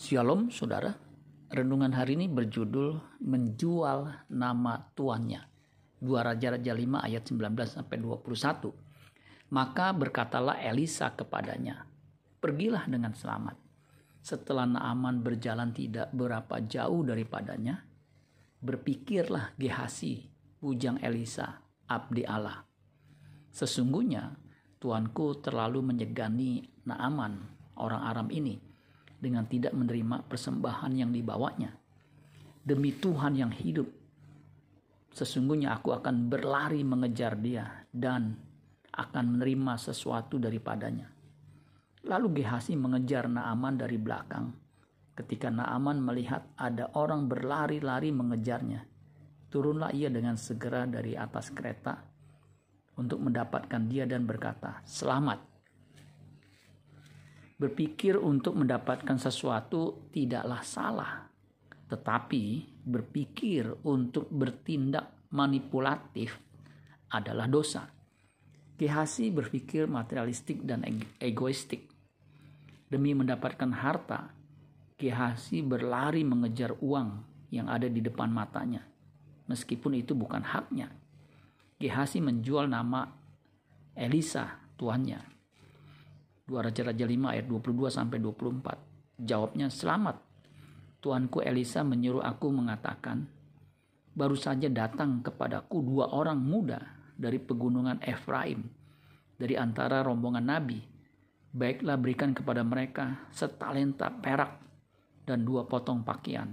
Shalom 0.00 0.48
saudara, 0.48 0.96
renungan 1.52 1.92
hari 1.92 2.16
ini 2.16 2.24
berjudul 2.24 3.20
menjual 3.20 4.32
nama 4.32 4.80
tuannya. 4.96 5.44
2 6.00 6.08
Raja-Raja 6.24 6.72
5 6.72 7.04
ayat 7.04 7.28
19 7.28 7.68
sampai 7.68 8.00
21. 8.00 8.72
Maka 9.52 9.92
berkatalah 9.92 10.56
Elisa 10.56 11.12
kepadanya, 11.12 11.84
"Pergilah 12.40 12.88
dengan 12.88 13.12
selamat." 13.12 13.60
Setelah 14.24 14.64
Naaman 14.64 15.20
berjalan 15.20 15.76
tidak 15.76 16.08
berapa 16.16 16.64
jauh 16.64 17.04
daripadanya, 17.04 17.84
berpikirlah 18.64 19.52
Gehasi, 19.60 20.32
bujang 20.64 20.96
Elisa, 21.04 21.60
abdi 21.84 22.24
Allah. 22.24 22.64
Sesungguhnya 23.52 24.32
tuanku 24.80 25.44
terlalu 25.44 25.92
menyegani 25.92 26.64
Naaman, 26.88 27.36
orang 27.76 28.00
Aram 28.00 28.32
ini 28.32 28.69
dengan 29.20 29.44
tidak 29.44 29.76
menerima 29.76 30.24
persembahan 30.26 30.92
yang 30.96 31.12
dibawanya. 31.12 31.76
Demi 32.64 32.96
Tuhan 32.96 33.36
yang 33.36 33.52
hidup, 33.52 33.86
sesungguhnya 35.12 35.76
aku 35.76 35.92
akan 35.92 36.32
berlari 36.32 36.80
mengejar 36.80 37.36
dia 37.36 37.84
dan 37.92 38.36
akan 38.90 39.38
menerima 39.38 39.76
sesuatu 39.76 40.40
daripadanya. 40.40 41.08
Lalu 42.08 42.40
Gehasi 42.40 42.74
mengejar 42.80 43.28
Naaman 43.28 43.76
dari 43.76 44.00
belakang. 44.00 44.56
Ketika 45.12 45.52
Naaman 45.52 46.00
melihat 46.00 46.48
ada 46.56 46.88
orang 46.96 47.28
berlari-lari 47.28 48.08
mengejarnya, 48.08 48.88
turunlah 49.52 49.92
ia 49.92 50.08
dengan 50.08 50.40
segera 50.40 50.88
dari 50.88 51.12
atas 51.12 51.52
kereta 51.52 52.00
untuk 52.96 53.20
mendapatkan 53.20 53.84
dia 53.84 54.08
dan 54.08 54.24
berkata, 54.24 54.80
"Selamat, 54.88 55.44
Berpikir 57.60 58.16
untuk 58.16 58.56
mendapatkan 58.56 59.20
sesuatu 59.20 60.08
tidaklah 60.08 60.64
salah, 60.64 61.28
tetapi 61.92 62.64
berpikir 62.88 63.84
untuk 63.84 64.32
bertindak 64.32 65.28
manipulatif 65.28 66.40
adalah 67.12 67.44
dosa. 67.44 67.84
Gehasi 68.80 69.28
berpikir 69.28 69.84
materialistik 69.84 70.64
dan 70.64 70.88
egoistik. 71.20 71.84
Demi 72.88 73.12
mendapatkan 73.12 73.68
harta, 73.76 74.40
Gehasi 75.00 75.64
berlari 75.64 76.20
mengejar 76.28 76.76
uang 76.76 77.24
yang 77.48 77.72
ada 77.72 77.88
di 77.88 78.04
depan 78.04 78.28
matanya, 78.28 78.84
meskipun 79.48 79.96
itu 79.96 80.12
bukan 80.12 80.44
haknya. 80.44 80.92
Gehasi 81.80 82.20
menjual 82.20 82.68
nama 82.68 83.08
Elisa, 83.96 84.60
tuannya, 84.76 85.39
2 86.50 86.66
Raja-Raja 86.66 87.06
5 87.06 87.30
ayat 87.30 87.46
22 87.46 87.94
sampai 87.94 88.18
24. 88.18 88.74
Jawabnya, 89.22 89.70
"Selamat. 89.70 90.18
Tuanku 90.98 91.38
Elisa 91.46 91.86
menyuruh 91.86 92.26
aku 92.26 92.50
mengatakan, 92.50 93.22
baru 94.18 94.34
saja 94.34 94.66
datang 94.66 95.22
kepadaku 95.22 95.78
dua 95.80 96.10
orang 96.10 96.42
muda 96.42 96.82
dari 97.14 97.38
pegunungan 97.38 98.02
Efraim, 98.02 98.66
dari 99.38 99.54
antara 99.54 100.02
rombongan 100.02 100.42
nabi. 100.42 100.82
Baiklah 101.54 101.94
berikan 101.96 102.34
kepada 102.34 102.66
mereka 102.66 103.30
setalenta 103.30 104.10
perak 104.10 104.58
dan 105.22 105.46
dua 105.46 105.70
potong 105.70 106.02
pakaian." 106.02 106.50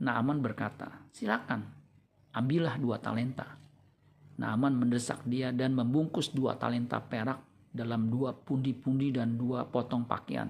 Naaman 0.00 0.40
berkata, 0.40 1.04
"Silakan, 1.12 1.60
ambillah 2.32 2.80
dua 2.80 2.96
talenta." 3.04 3.60
Naaman 4.40 4.80
mendesak 4.80 5.22
dia 5.28 5.54
dan 5.54 5.76
membungkus 5.78 6.34
dua 6.34 6.58
talenta 6.58 6.98
perak 6.98 7.53
dalam 7.74 8.06
dua 8.06 8.30
pundi-pundi 8.30 9.10
dan 9.10 9.34
dua 9.34 9.66
potong 9.66 10.06
pakaian, 10.06 10.46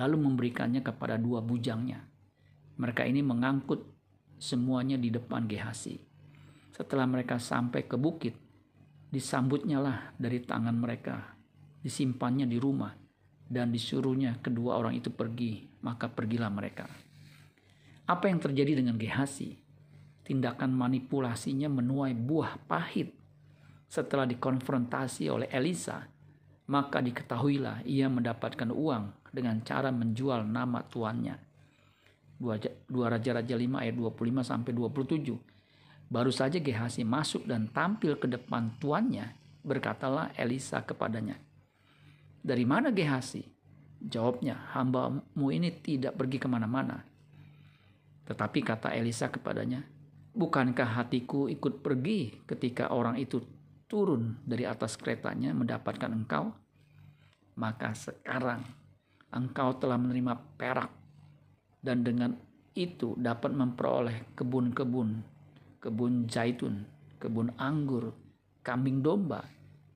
lalu 0.00 0.16
memberikannya 0.16 0.80
kepada 0.80 1.20
dua 1.20 1.44
bujangnya. 1.44 2.00
Mereka 2.80 3.04
ini 3.04 3.20
mengangkut 3.20 3.84
semuanya 4.40 4.96
di 4.96 5.12
depan 5.12 5.44
Gehasi. 5.44 6.00
Setelah 6.72 7.04
mereka 7.04 7.36
sampai 7.36 7.84
ke 7.84 8.00
bukit, 8.00 8.32
disambutnya 9.12 9.84
lah 9.84 9.98
dari 10.16 10.40
tangan 10.40 10.80
mereka, 10.80 11.36
disimpannya 11.84 12.48
di 12.48 12.56
rumah, 12.56 12.96
dan 13.44 13.68
disuruhnya 13.68 14.40
kedua 14.40 14.80
orang 14.80 14.96
itu 14.96 15.12
pergi, 15.12 15.68
maka 15.84 16.08
pergilah 16.08 16.48
mereka. 16.48 16.88
Apa 18.08 18.32
yang 18.32 18.40
terjadi 18.40 18.80
dengan 18.80 18.96
Gehasi? 18.96 19.60
Tindakan 20.24 20.72
manipulasinya 20.72 21.68
menuai 21.68 22.16
buah 22.16 22.56
pahit 22.64 23.12
setelah 23.88 24.28
dikonfrontasi 24.28 25.32
oleh 25.32 25.48
Elisa, 25.48 26.04
maka 26.68 27.00
diketahuilah 27.00 27.88
ia 27.88 28.12
mendapatkan 28.12 28.68
uang 28.68 29.32
dengan 29.32 29.64
cara 29.64 29.88
menjual 29.88 30.44
nama 30.44 30.84
tuannya. 30.84 31.36
2 32.38 32.86
Raja-Raja 32.92 33.56
5 33.58 33.82
ayat 33.82 33.94
25 33.96 34.46
sampai 34.46 34.70
27. 34.76 35.34
Baru 36.08 36.30
saja 36.30 36.60
Gehasi 36.62 37.02
masuk 37.02 37.48
dan 37.48 37.66
tampil 37.68 38.16
ke 38.16 38.30
depan 38.30 38.78
tuannya, 38.78 39.34
berkatalah 39.64 40.30
Elisa 40.38 40.84
kepadanya, 40.84 41.36
Dari 42.38 42.62
mana 42.62 42.94
Gehasi? 42.94 43.42
Jawabnya, 43.98 44.70
hambamu 44.78 45.50
ini 45.50 45.74
tidak 45.82 46.14
pergi 46.14 46.38
ke 46.38 46.46
mana-mana. 46.46 47.02
Tetapi 48.24 48.58
kata 48.62 48.94
Elisa 48.94 49.26
kepadanya, 49.32 49.82
Bukankah 50.38 51.02
hatiku 51.02 51.50
ikut 51.50 51.82
pergi 51.82 52.46
ketika 52.46 52.94
orang 52.94 53.18
itu 53.18 53.42
turun 53.88 54.36
dari 54.44 54.68
atas 54.68 55.00
keretanya 55.00 55.56
mendapatkan 55.56 56.12
engkau, 56.12 56.52
maka 57.56 57.96
sekarang 57.96 58.60
engkau 59.32 59.74
telah 59.80 59.96
menerima 59.96 60.36
perak 60.60 60.92
dan 61.80 62.04
dengan 62.04 62.36
itu 62.76 63.16
dapat 63.18 63.50
memperoleh 63.50 64.36
kebun-kebun, 64.36 65.24
kebun 65.80 66.28
zaitun, 66.28 66.84
kebun 67.18 67.50
anggur, 67.58 68.12
kambing 68.62 69.00
domba, 69.02 69.42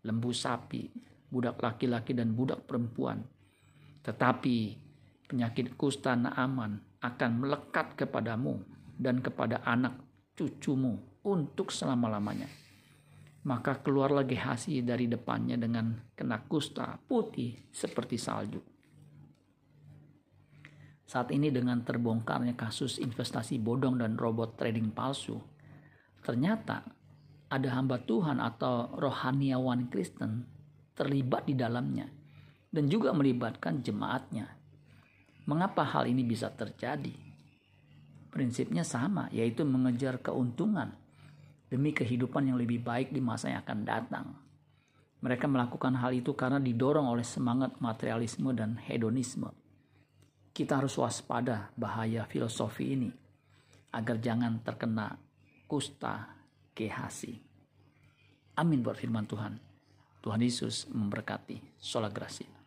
lembu 0.02 0.34
sapi, 0.34 0.88
budak 1.28 1.60
laki-laki 1.62 2.16
dan 2.16 2.34
budak 2.34 2.64
perempuan. 2.66 3.22
Tetapi 4.02 4.56
penyakit 5.30 5.78
kusta 5.78 6.18
Naaman 6.18 6.80
akan 7.04 7.30
melekat 7.38 7.94
kepadamu 7.94 8.58
dan 8.98 9.22
kepada 9.22 9.62
anak 9.62 9.94
cucumu 10.34 10.98
untuk 11.22 11.70
selama-lamanya 11.70 12.61
maka 13.42 13.82
keluarlah 13.82 14.22
Gehasi 14.22 14.86
dari 14.86 15.10
depannya 15.10 15.58
dengan 15.58 16.14
kena 16.14 16.46
kusta 16.46 16.94
putih 17.10 17.58
seperti 17.74 18.14
salju. 18.14 18.62
Saat 21.02 21.34
ini 21.34 21.50
dengan 21.50 21.82
terbongkarnya 21.82 22.54
kasus 22.54 23.02
investasi 23.02 23.58
bodong 23.58 24.00
dan 24.00 24.14
robot 24.14 24.56
trading 24.56 24.94
palsu, 24.94 25.36
ternyata 26.22 26.86
ada 27.52 27.68
hamba 27.76 28.00
Tuhan 28.00 28.40
atau 28.40 28.96
rohaniawan 28.96 29.92
Kristen 29.92 30.48
terlibat 30.96 31.44
di 31.44 31.58
dalamnya 31.58 32.08
dan 32.72 32.88
juga 32.88 33.12
melibatkan 33.12 33.84
jemaatnya. 33.84 34.48
Mengapa 35.50 35.82
hal 35.82 36.06
ini 36.08 36.22
bisa 36.22 36.48
terjadi? 36.54 37.12
Prinsipnya 38.32 38.86
sama, 38.86 39.28
yaitu 39.34 39.66
mengejar 39.66 40.22
keuntungan 40.24 41.01
demi 41.72 41.96
kehidupan 41.96 42.52
yang 42.52 42.60
lebih 42.60 42.84
baik 42.84 43.08
di 43.08 43.24
masa 43.24 43.48
yang 43.48 43.64
akan 43.64 43.80
datang. 43.80 44.26
Mereka 45.24 45.48
melakukan 45.48 45.96
hal 45.96 46.12
itu 46.12 46.36
karena 46.36 46.60
didorong 46.60 47.08
oleh 47.08 47.24
semangat 47.24 47.80
materialisme 47.80 48.52
dan 48.52 48.76
hedonisme. 48.76 49.48
Kita 50.52 50.84
harus 50.84 51.00
waspada 51.00 51.72
bahaya 51.72 52.28
filosofi 52.28 52.92
ini 52.92 53.08
agar 53.96 54.20
jangan 54.20 54.60
terkena 54.60 55.16
kusta 55.64 56.28
kehasi. 56.76 57.40
Amin 58.60 58.84
buat 58.84 59.00
firman 59.00 59.24
Tuhan. 59.24 59.56
Tuhan 60.20 60.44
Yesus 60.44 60.84
memberkati. 60.92 61.80
Sholat 61.80 62.12
grasi. 62.12 62.61